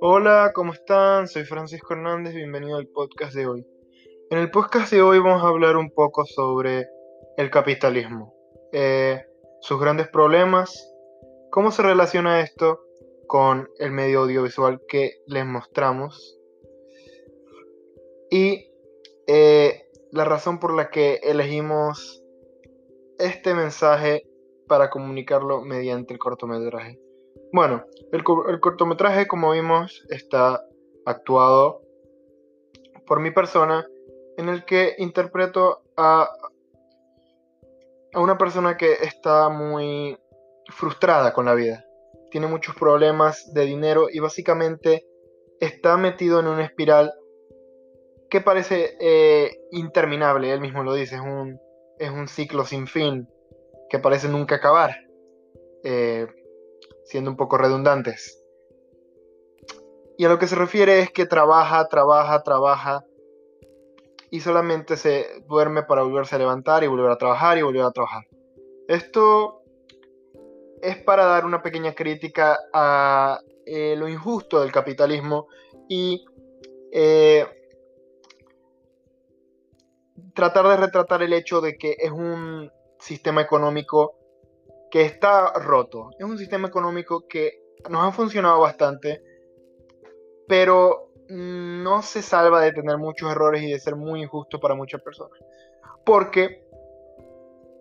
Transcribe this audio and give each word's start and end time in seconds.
Hola, 0.00 0.52
¿cómo 0.54 0.72
están? 0.72 1.28
Soy 1.28 1.44
Francisco 1.44 1.94
Hernández, 1.94 2.34
bienvenido 2.34 2.76
al 2.76 2.88
podcast 2.88 3.34
de 3.34 3.46
hoy. 3.46 3.66
En 4.30 4.38
el 4.38 4.50
podcast 4.50 4.92
de 4.92 5.00
hoy 5.00 5.18
vamos 5.18 5.42
a 5.42 5.48
hablar 5.48 5.76
un 5.76 5.90
poco 5.90 6.26
sobre 6.26 6.88
el 7.38 7.50
capitalismo, 7.50 8.34
eh, 8.72 9.24
sus 9.60 9.80
grandes 9.80 10.08
problemas, 10.08 10.92
cómo 11.50 11.70
se 11.70 11.82
relaciona 11.82 12.40
esto 12.40 12.80
con 13.26 13.70
el 13.78 13.92
medio 13.92 14.20
audiovisual 14.20 14.82
que 14.86 15.22
les 15.26 15.46
mostramos 15.46 16.38
y 18.30 18.70
eh, 19.26 19.88
la 20.10 20.24
razón 20.24 20.58
por 20.58 20.74
la 20.74 20.90
que 20.90 21.20
elegimos 21.22 22.22
este 23.18 23.54
mensaje 23.54 24.26
para 24.72 24.88
comunicarlo 24.88 25.60
mediante 25.60 26.14
el 26.14 26.18
cortometraje. 26.18 26.98
Bueno, 27.52 27.84
el, 28.10 28.24
cortometraje, 28.24 29.28
como 29.28 29.52
vimos, 29.52 30.02
está 30.08 30.64
actuado 31.04 31.82
por 33.06 33.20
mi 33.20 33.32
persona, 33.32 33.86
en 34.38 34.48
el 34.48 34.64
que 34.64 34.94
interpreto 34.96 35.82
a, 35.98 36.26
una 38.14 38.38
persona 38.38 38.78
que 38.78 38.94
está 39.02 39.50
muy 39.50 40.18
frustrada 40.70 41.34
con 41.34 41.44
la 41.44 41.52
vida. 41.54 41.84
Tiene 42.30 42.46
muchos 42.46 42.74
problemas 42.74 43.52
de 43.52 43.66
dinero 43.66 44.06
y 44.10 44.20
básicamente 44.20 45.04
está 45.60 45.98
metido 45.98 46.40
en 46.40 46.46
una 46.46 46.64
espiral 46.64 47.12
que 48.30 48.40
parece 48.40 48.96
eh, 48.98 49.50
interminable, 49.70 50.50
él 50.50 50.62
mismo 50.62 50.82
lo 50.82 50.94
dice, 50.94 51.16
es 51.16 51.20
un, 51.20 51.60
es 51.98 52.08
un 52.08 52.26
ciclo 52.26 52.64
sin 52.64 52.86
fin 52.86 53.28
que 53.92 53.98
parece 53.98 54.26
nunca 54.26 54.54
acabar. 54.54 54.96
Eh, 55.84 56.26
siendo 57.04 57.30
un 57.30 57.36
poco 57.36 57.58
redundantes. 57.58 58.42
Y 60.16 60.24
a 60.24 60.30
lo 60.30 60.38
que 60.38 60.46
se 60.46 60.56
refiere 60.56 61.00
es 61.00 61.10
que 61.10 61.26
trabaja, 61.26 61.86
trabaja, 61.88 62.42
trabaja 62.42 63.04
y 64.30 64.40
solamente 64.40 64.96
se 64.96 65.26
duerme 65.46 65.82
para 65.82 66.04
volverse 66.04 66.36
a 66.36 66.38
levantar 66.38 66.82
y 66.82 66.86
volver 66.86 67.10
a 67.10 67.18
trabajar 67.18 67.58
y 67.58 67.62
volver 67.62 67.82
a 67.82 67.90
trabajar. 67.90 68.24
Esto 68.88 69.60
es 70.80 70.96
para 70.96 71.26
dar 71.26 71.44
una 71.44 71.60
pequeña 71.60 71.92
crítica 71.94 72.58
a 72.72 73.40
eh, 73.66 73.94
lo 73.98 74.08
injusto 74.08 74.62
del 74.62 74.72
capitalismo 74.72 75.48
y 75.86 76.24
eh, 76.92 77.46
tratar 80.34 80.66
de 80.68 80.76
retratar 80.78 81.22
el 81.22 81.34
hecho 81.34 81.60
de 81.60 81.76
que 81.76 81.94
es 81.98 82.10
un 82.10 82.70
sistema 83.02 83.42
económico 83.42 84.14
que 84.90 85.02
está 85.02 85.52
roto. 85.54 86.10
Es 86.18 86.24
un 86.24 86.38
sistema 86.38 86.68
económico 86.68 87.26
que 87.26 87.62
nos 87.90 88.04
ha 88.04 88.12
funcionado 88.12 88.60
bastante, 88.60 89.22
pero 90.46 91.10
no 91.28 92.02
se 92.02 92.22
salva 92.22 92.60
de 92.60 92.72
tener 92.72 92.98
muchos 92.98 93.30
errores 93.30 93.62
y 93.62 93.72
de 93.72 93.80
ser 93.80 93.96
muy 93.96 94.22
injusto 94.22 94.60
para 94.60 94.74
muchas 94.74 95.02
personas. 95.02 95.38
Porque 96.04 96.64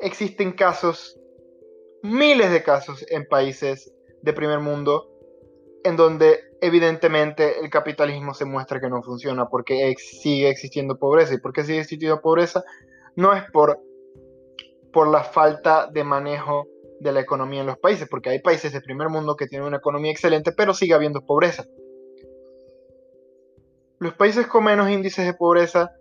existen 0.00 0.52
casos, 0.52 1.18
miles 2.02 2.50
de 2.50 2.62
casos 2.62 3.04
en 3.10 3.26
países 3.26 3.92
de 4.22 4.32
primer 4.32 4.60
mundo, 4.60 5.10
en 5.84 5.96
donde 5.96 6.40
evidentemente 6.60 7.60
el 7.60 7.70
capitalismo 7.70 8.34
se 8.34 8.44
muestra 8.44 8.80
que 8.80 8.88
no 8.88 9.02
funciona 9.02 9.48
porque 9.48 9.94
sigue 9.98 10.48
existiendo 10.48 10.98
pobreza. 10.98 11.34
¿Y 11.34 11.38
por 11.38 11.52
qué 11.52 11.64
sigue 11.64 11.80
existiendo 11.80 12.20
pobreza? 12.20 12.62
No 13.16 13.34
es 13.34 13.42
por, 13.50 13.80
por 14.92 15.08
la 15.08 15.24
falta 15.24 15.86
de 15.86 16.04
manejo 16.04 16.66
de 17.00 17.12
la 17.12 17.20
economía 17.20 17.60
en 17.60 17.66
los 17.66 17.78
países, 17.78 18.08
porque 18.08 18.30
hay 18.30 18.40
países 18.40 18.72
de 18.72 18.80
primer 18.80 19.08
mundo 19.08 19.36
que 19.36 19.46
tienen 19.46 19.66
una 19.66 19.78
economía 19.78 20.12
excelente, 20.12 20.52
pero 20.52 20.74
sigue 20.74 20.94
habiendo 20.94 21.24
pobreza. 21.24 21.64
Los 23.98 24.14
países 24.14 24.46
con 24.46 24.64
menos 24.64 24.90
índices 24.90 25.26
de 25.26 25.34
pobreza 25.34 25.92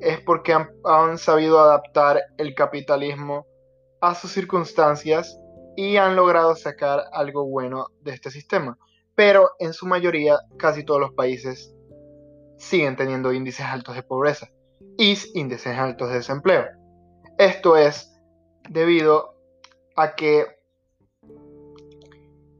es 0.00 0.20
porque 0.20 0.54
han, 0.54 1.18
sabido 1.18 1.60
adaptar 1.60 2.22
el 2.38 2.54
capitalismo 2.54 3.46
a 4.00 4.14
sus 4.14 4.32
circunstancias 4.32 5.38
y 5.76 5.96
han 5.96 6.16
logrado 6.16 6.56
sacar 6.56 7.04
algo 7.12 7.46
bueno 7.46 7.86
de 8.00 8.12
este 8.12 8.30
sistema. 8.30 8.76
Pero 9.14 9.50
en 9.58 9.72
su 9.72 9.86
mayoría, 9.86 10.38
casi 10.58 10.84
todos 10.84 11.00
los 11.00 11.12
países 11.12 11.74
siguen 12.58 12.96
teniendo 12.96 13.32
índices 13.32 13.66
altos 13.66 13.94
de 13.94 14.02
pobreza 14.02 14.48
y 14.98 15.16
índices 15.34 15.78
altos 15.78 16.08
de 16.08 16.16
desempleo. 16.16 16.64
Esto 17.38 17.76
es 17.76 18.11
debido 18.68 19.34
a 19.96 20.14
que 20.14 20.46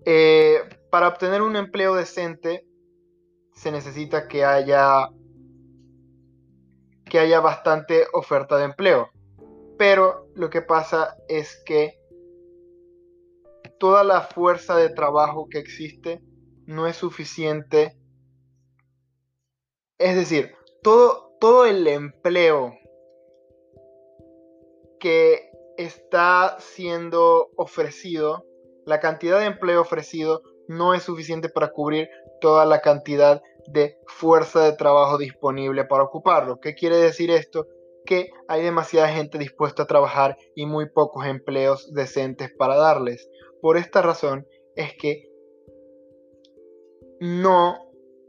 eh, 0.05 0.61
para 0.91 1.09
obtener 1.09 1.43
un 1.43 1.57
empleo 1.57 1.95
decente 1.95 2.67
se 3.55 3.71
necesita 3.71 4.29
que 4.29 4.45
haya 4.45 5.09
que 7.13 7.19
haya 7.19 7.41
bastante 7.41 8.07
oferta 8.15 8.57
de 8.57 8.65
empleo. 8.65 9.11
Pero 9.77 10.29
lo 10.35 10.49
que 10.49 10.63
pasa 10.63 11.17
es 11.29 11.63
que 11.67 12.01
toda 13.79 14.03
la 14.03 14.23
fuerza 14.23 14.77
de 14.77 14.89
trabajo 14.89 15.47
que 15.51 15.59
existe 15.59 16.23
no 16.65 16.87
es 16.87 16.97
suficiente. 16.97 17.99
Es 19.99 20.17
decir, 20.17 20.55
todo, 20.83 21.37
todo 21.39 21.67
el 21.67 21.87
empleo 21.87 22.73
que 24.99 25.52
está 25.77 26.57
siendo 26.59 27.51
ofrecido, 27.57 28.45
la 28.85 29.01
cantidad 29.01 29.39
de 29.39 29.47
empleo 29.47 29.81
ofrecido 29.81 30.43
no 30.69 30.95
es 30.95 31.03
suficiente 31.03 31.49
para 31.49 31.69
cubrir 31.73 32.09
toda 32.41 32.65
la 32.67 32.81
cantidad 32.81 33.43
de 33.67 33.97
fuerza 34.07 34.65
de 34.65 34.77
trabajo 34.77 35.19
disponible 35.19 35.85
para 35.85 36.05
ocuparlo. 36.05 36.59
¿Qué 36.61 36.75
quiere 36.75 36.97
decir 36.97 37.31
esto? 37.31 37.67
Que 38.05 38.31
hay 38.49 38.63
demasiada 38.63 39.09
gente 39.09 39.39
dispuesta 39.39 39.85
a 39.85 39.87
trabajar 39.87 40.37
y 40.55 40.67
muy 40.67 40.89
pocos 40.91 41.27
empleos 41.27 41.93
decentes 41.93 42.51
para 42.57 42.77
darles. 42.77 43.29
Por 43.61 43.77
esta 43.77 44.03
razón 44.03 44.47
es 44.75 44.95
que 44.95 45.29
no 47.21 47.79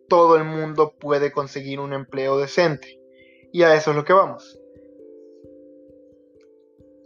todo 0.08 0.36
el 0.36 0.44
mundo 0.44 0.94
puede 1.00 1.32
conseguir 1.32 1.80
un 1.80 1.94
empleo 1.94 2.38
decente. 2.38 3.00
Y 3.52 3.64
a 3.64 3.74
eso 3.76 3.92
es 3.92 3.98
lo 3.98 4.04
que 4.04 4.14
vamos 4.14 4.60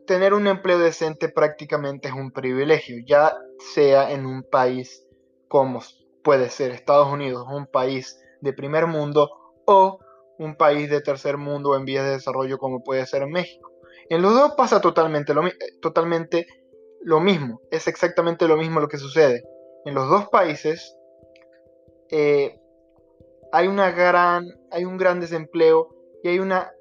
tener 0.08 0.34
un 0.34 0.48
empleo 0.48 0.80
decente 0.80 1.30
prácticamente 1.30 2.08
es 2.08 2.16
un 2.16 2.32
privilegio, 2.32 2.98
ya 3.06 3.38
sea 3.74 4.12
en 4.12 4.26
un 4.26 4.42
país 4.42 5.06
como 5.48 5.82
puede 6.24 6.50
ser 6.50 6.72
Estados 6.72 7.12
Unidos, 7.12 7.46
un 7.50 7.68
país 7.68 8.20
de 8.42 8.54
primer 8.54 8.88
mundo, 8.88 9.30
o 9.66 10.00
un 10.40 10.56
país 10.56 10.90
de 10.90 11.02
tercer 11.02 11.38
mundo 11.38 11.76
en 11.76 11.86
vías 11.86 12.06
de 12.06 12.12
desarrollo 12.12 12.58
como 12.58 12.84
puede 12.84 13.06
ser 13.06 13.28
México. 13.28 13.72
En 14.10 14.22
los 14.22 14.34
dos 14.34 14.54
pasa 14.56 14.82
totalmente 14.82 15.34
lo, 15.34 15.44
totalmente 15.82 16.48
lo 17.02 17.20
mismo, 17.20 17.62
es 17.72 17.88
exactamente 17.88 18.48
lo 18.48 18.58
mismo 18.58 18.80
lo 18.80 18.88
que 18.88 18.98
sucede. 18.98 19.44
En 19.86 19.94
los 19.94 20.10
dos 20.10 20.30
países 20.30 20.96
eh, 22.10 22.60
hay, 23.52 23.68
una 23.68 23.92
gran, 23.92 24.46
hay 24.72 24.86
un 24.86 24.98
gran 24.98 25.20
desempleo 25.20 25.90
y 26.24 26.30
hay 26.30 26.40
una 26.40 26.72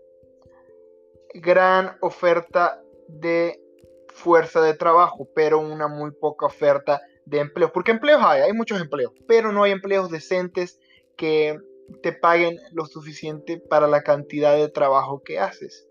gran 1.35 1.97
oferta 2.01 2.81
de 3.09 3.61
fuerza 4.09 4.61
de 4.63 4.75
trabajo, 4.75 5.29
pero 5.35 5.61
una 5.61 5.89
muy 5.89 6.11
poca 6.11 6.47
oferta 6.47 7.03
de 7.27 7.41
empleos. 7.41 7.71
Porque 7.73 7.91
empleos 7.91 8.23
hay, 8.25 8.43
hay 8.43 8.53
muchos 8.53 8.81
empleos, 8.81 9.13
pero 9.29 9.53
no 9.53 9.63
hay 9.63 9.73
empleos 9.73 10.11
decentes 10.11 10.81
que 11.17 11.59
te 12.03 12.13
paguen 12.13 12.59
lo 12.73 12.87
suficiente 12.87 13.59
para 13.59 13.87
la 13.87 14.03
cantidad 14.03 14.57
de 14.57 14.69
trabajo 14.69 15.23
que 15.23 15.39
haces. 15.39 15.87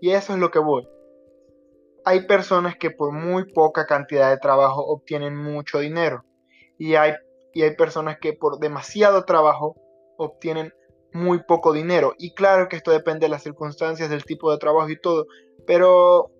Y 0.00 0.10
eso 0.10 0.34
es 0.34 0.38
lo 0.38 0.50
que 0.50 0.58
voy. 0.58 0.88
Hay 2.04 2.26
personas 2.26 2.76
que 2.76 2.90
por 2.90 3.12
muy 3.12 3.52
poca 3.52 3.86
cantidad 3.86 4.30
de 4.30 4.38
trabajo 4.38 4.84
obtienen 4.84 5.36
mucho 5.36 5.78
dinero. 5.78 6.24
Y 6.78 6.96
hay, 6.96 7.14
y 7.52 7.62
hay 7.62 7.74
personas 7.76 8.18
que 8.18 8.34
por 8.34 8.58
demasiado 8.58 9.24
trabajo 9.24 9.76
obtienen 10.16 10.72
muy 11.12 11.42
poco 11.44 11.72
dinero. 11.72 12.14
Y 12.18 12.34
claro 12.34 12.68
que 12.68 12.76
esto 12.76 12.90
depende 12.90 13.26
de 13.26 13.30
las 13.30 13.42
circunstancias, 13.42 14.10
del 14.10 14.24
tipo 14.24 14.50
de 14.50 14.58
trabajo 14.58 14.90
y 14.90 15.00
todo. 15.00 15.26
Pero 15.66 16.30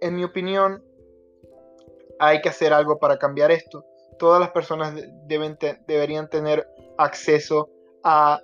en 0.00 0.14
mi 0.14 0.24
opinión, 0.24 0.82
hay 2.18 2.40
que 2.40 2.48
hacer 2.48 2.72
algo 2.72 2.98
para 2.98 3.18
cambiar 3.18 3.50
esto. 3.50 3.84
Todas 4.18 4.40
las 4.40 4.50
personas 4.50 4.94
deben 5.26 5.56
deberían 5.86 6.28
tener 6.28 6.66
acceso 6.96 7.70
a 8.02 8.42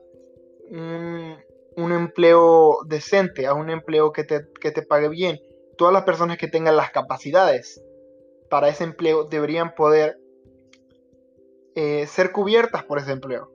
un, 0.70 1.92
empleo 1.92 2.78
decente, 2.86 3.46
a 3.46 3.54
un 3.54 3.70
empleo 3.70 4.12
que 4.12 4.24
te, 4.24 4.40
te, 4.40 4.82
pague 4.82 5.08
bien. 5.08 5.40
Todas 5.76 5.92
las 5.92 6.04
personas 6.04 6.38
que 6.38 6.48
tengan 6.48 6.76
las 6.76 6.90
capacidades 6.90 7.82
para 8.48 8.68
ese 8.68 8.84
empleo 8.84 9.24
deberían 9.24 9.74
poder 9.74 10.18
eh, 11.74 12.06
ser 12.06 12.30
cubiertas 12.30 12.84
por 12.84 12.98
ese 12.98 13.12
empleo. 13.12 13.50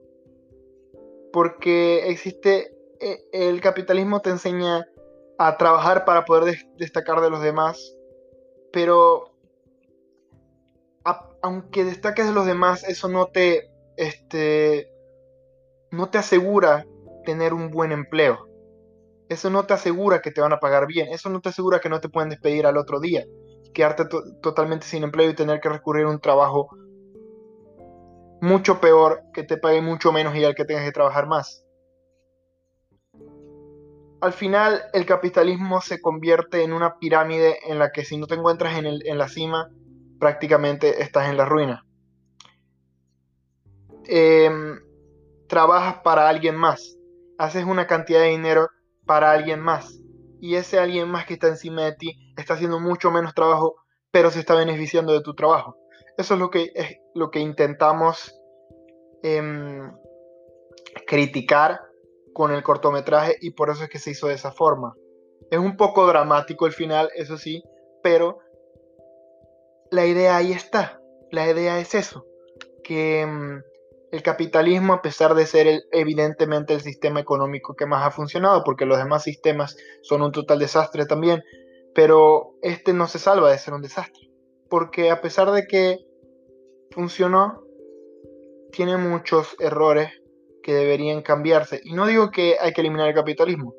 Porque 1.32 2.10
existe, 2.10 2.76
eh, 3.00 3.24
el 3.32 3.62
capitalismo 3.62 4.22
te 4.22 4.32
enseña 4.32 4.86
a 5.40 5.58
trabajar 5.58 6.04
para 6.04 6.26
poder 6.26 6.58
destacar 6.78 7.22
de 7.22 7.30
los 7.30 7.42
demás, 7.42 7.96
pero 8.74 9.32
aunque 11.42 11.86
destaques 11.86 12.28
de 12.28 12.34
los 12.34 12.46
demás, 12.46 12.84
eso 12.84 13.08
no 13.08 13.28
te, 13.28 13.72
este, 13.96 14.92
no 15.92 16.10
te 16.10 16.18
asegura 16.18 16.86
tener 17.26 17.54
un 17.54 17.72
buen 17.72 17.94
empleo. 17.94 18.50
Eso 19.30 19.50
no 19.50 19.66
te 19.66 19.74
asegura 19.74 20.22
que 20.22 20.32
te 20.32 20.42
van 20.42 20.52
a 20.52 20.60
pagar 20.60 20.88
bien. 20.88 21.08
Eso 21.08 21.30
no 21.30 21.40
te 21.40 21.50
asegura 21.50 21.80
que 21.80 21.88
no 21.88 22.02
te 22.02 22.10
pueden 22.10 22.30
despedir 22.30 22.66
al 22.66 22.76
otro 22.76 23.00
día. 23.00 23.24
Quedarte 23.74 24.06
totalmente 24.42 24.88
sin 24.88 25.04
empleo 25.04 25.30
y 25.30 25.36
tener 25.36 25.62
que 25.62 25.70
recurrir 25.70 26.06
a 26.06 26.10
un 26.10 26.20
trabajo 26.20 26.68
mucho 28.42 28.82
peor, 28.82 29.22
que 29.34 29.44
te 29.44 29.58
pague 29.58 29.82
mucho 29.82 30.12
menos 30.12 30.36
y 30.36 30.44
al 30.44 30.56
que 30.56 30.66
tengas 30.66 30.84
que 30.84 30.92
trabajar 30.92 31.28
más. 31.28 31.64
Al 34.22 34.34
final, 34.34 34.82
el 34.94 35.06
capitalismo 35.06 35.80
se 35.82 36.02
convierte 36.02 36.64
en 36.64 36.74
una 36.74 37.00
pirámide 37.00 37.60
en 37.72 37.80
la 37.80 37.92
que 37.92 38.04
si 38.04 38.18
no 38.18 38.28
te 38.28 38.36
encuentras 38.36 38.78
en, 38.78 39.18
la 39.18 39.30
cima, 39.30 39.70
prácticamente 40.20 41.02
estás 41.02 41.30
en 41.30 41.38
la 41.38 41.46
ruina. 41.46 41.86
Em, 44.06 44.80
trabajas 45.48 46.00
para 46.04 46.28
alguien 46.28 46.56
más, 46.56 46.98
haces 47.38 47.64
una 47.64 47.88
cantidad 47.88 48.20
de 48.20 48.30
dinero 48.30 48.68
para 49.06 49.32
alguien 49.32 49.62
más 49.62 50.00
y 50.42 50.56
ese 50.56 50.80
alguien 50.80 51.10
más 51.10 51.26
que 51.26 51.34
está 51.34 51.48
encima 51.48 51.84
de 51.84 51.94
ti 51.94 52.34
está 52.36 52.56
haciendo 52.56 52.80
mucho 52.80 53.12
menos 53.12 53.34
trabajo, 53.34 53.76
pero 54.12 54.32
se 54.32 54.40
está 54.40 54.56
beneficiando 54.56 55.14
de 55.14 55.22
tu 55.22 55.34
trabajo. 55.34 55.78
Eso 56.18 56.34
es 56.34 56.40
lo 56.40 56.50
que, 56.50 56.72
es 56.76 56.98
lo 57.16 57.32
que 57.32 57.40
intentamos 57.40 58.36
em, 59.24 59.92
criticar 61.08 61.89
con 62.40 62.54
el 62.54 62.64
cortometraje 62.64 63.36
y 63.42 63.52
por 63.52 63.70
eso 63.70 63.84
es 63.84 63.90
que 63.90 64.00
se 64.00 64.12
hizo 64.12 64.28
de 64.28 64.36
esa 64.36 64.54
forma. 64.54 64.96
Es 65.52 65.60
un 65.60 65.76
poco 65.76 66.08
dramático 66.08 66.68
el 66.68 66.72
final, 66.72 67.10
eso 67.14 67.38
sí, 67.38 67.62
pero 68.02 68.38
la 69.92 70.06
idea 70.06 70.38
ahí 70.38 70.54
está. 70.54 71.02
La 71.32 71.52
idea 71.52 71.82
es 71.82 71.96
eso, 71.96 72.26
que 72.82 73.26
mm, 73.26 73.62
el 74.14 74.24
capitalismo, 74.24 74.94
a 74.94 75.02
pesar 75.02 75.36
de 75.36 75.46
ser 75.46 75.84
evidentemente 75.92 76.74
el 76.74 76.80
sistema 76.80 77.20
económico 77.20 77.76
que 77.76 77.86
más 77.86 78.08
ha 78.08 78.12
funcionado, 78.12 78.64
porque 78.64 78.86
los 78.86 79.00
demás 79.00 79.24
sistemas 79.24 79.76
son 80.02 80.22
un 80.22 80.32
total 80.32 80.60
desastre 80.60 81.06
también, 81.06 81.44
pero 81.94 82.54
este 82.62 82.94
no 82.94 83.10
se 83.10 83.20
salva 83.20 83.52
de 83.52 83.58
ser 83.58 83.74
un 83.74 83.82
desastre, 83.82 84.30
porque 84.70 85.12
a 85.12 85.20
pesar 85.20 85.52
de 85.52 85.68
que 85.68 85.98
funcionó, 86.92 87.62
tiene 88.72 88.96
muchos 88.96 89.58
errores 89.60 90.10
que 90.64 90.74
deberían 90.74 91.22
cambiarse. 91.22 91.82
Y 91.84 91.94
no 91.94 92.08
digo 92.08 92.32
que 92.32 92.58
hay 92.60 92.74
que 92.74 92.82
eliminar 92.82 93.08
el 93.08 93.16
capitalismo, 93.16 93.74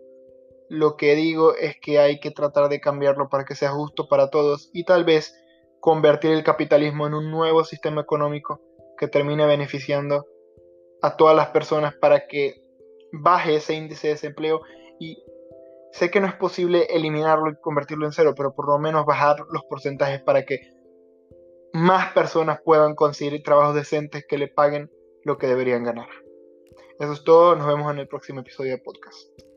lo 0.70 0.96
que 0.96 1.16
digo 1.16 1.56
es 1.56 1.76
que 1.80 1.98
hay 1.98 2.20
que 2.20 2.30
tratar 2.30 2.68
de 2.68 2.80
cambiarlo 2.80 3.28
para 3.28 3.44
que 3.44 3.56
sea 3.56 3.70
justo 3.70 4.08
para 4.08 4.30
todos 4.30 4.70
y 4.72 4.84
tal 4.84 5.04
vez 5.04 5.34
convertir 5.80 6.30
el 6.30 6.44
capitalismo 6.44 7.08
en 7.08 7.14
un 7.14 7.30
nuevo 7.30 7.64
sistema 7.64 8.02
económico 8.02 8.60
que 8.96 9.08
termine 9.08 9.46
beneficiando 9.46 10.26
a 11.02 11.16
todas 11.16 11.34
las 11.34 11.48
personas 11.48 11.94
para 11.94 12.28
que 12.28 12.62
baje 13.12 13.56
ese 13.56 13.74
índice 13.74 14.06
de 14.06 14.12
desempleo 14.14 14.60
y 15.00 15.24
sé 15.90 16.08
que 16.10 16.20
no 16.20 16.28
es 16.28 16.34
posible 16.34 16.86
eliminarlo 16.90 17.50
y 17.50 17.56
convertirlo 17.60 18.06
en 18.06 18.12
cero, 18.12 18.34
pero 18.36 18.54
por 18.54 18.68
lo 18.68 18.78
menos 18.78 19.04
bajar 19.04 19.38
los 19.50 19.64
porcentajes 19.64 20.22
para 20.22 20.44
que 20.44 20.60
más 21.72 22.12
personas 22.12 22.60
puedan 22.64 22.94
conseguir 22.94 23.42
trabajos 23.42 23.74
decentes 23.74 24.24
que 24.28 24.38
le 24.38 24.46
paguen 24.46 24.88
lo 25.24 25.38
que 25.38 25.46
deberían 25.46 25.82
ganar. 25.82 26.08
Eso 27.00 27.14
es 27.14 27.24
todo, 27.24 27.56
nos 27.56 27.66
vemos 27.66 27.90
en 27.90 28.00
el 28.00 28.08
próximo 28.08 28.40
episodio 28.40 28.72
de 28.72 28.78
podcast. 28.78 29.49